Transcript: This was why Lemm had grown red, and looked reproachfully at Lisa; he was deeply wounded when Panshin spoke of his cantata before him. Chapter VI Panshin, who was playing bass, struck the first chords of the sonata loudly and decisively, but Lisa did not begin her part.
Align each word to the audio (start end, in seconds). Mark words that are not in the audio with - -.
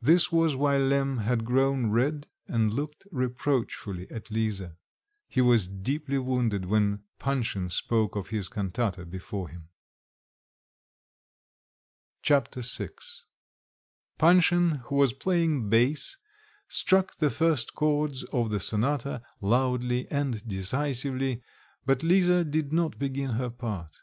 This 0.00 0.32
was 0.32 0.56
why 0.56 0.78
Lemm 0.78 1.18
had 1.18 1.44
grown 1.44 1.90
red, 1.90 2.26
and 2.46 2.72
looked 2.72 3.06
reproachfully 3.12 4.10
at 4.10 4.30
Lisa; 4.30 4.78
he 5.28 5.42
was 5.42 5.68
deeply 5.68 6.16
wounded 6.16 6.64
when 6.64 7.04
Panshin 7.18 7.68
spoke 7.68 8.16
of 8.16 8.28
his 8.30 8.48
cantata 8.48 9.04
before 9.04 9.50
him. 9.50 9.68
Chapter 12.22 12.62
VI 12.62 12.88
Panshin, 14.18 14.78
who 14.84 14.94
was 14.94 15.12
playing 15.12 15.68
bass, 15.68 16.16
struck 16.66 17.16
the 17.18 17.28
first 17.28 17.74
chords 17.74 18.24
of 18.32 18.50
the 18.50 18.60
sonata 18.60 19.20
loudly 19.42 20.08
and 20.10 20.42
decisively, 20.48 21.42
but 21.84 22.02
Lisa 22.02 22.44
did 22.44 22.72
not 22.72 22.98
begin 22.98 23.32
her 23.32 23.50
part. 23.50 23.94